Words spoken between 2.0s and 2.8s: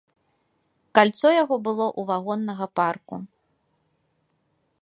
вагоннага